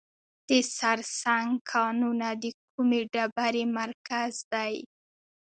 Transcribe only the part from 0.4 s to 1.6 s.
د سرسنګ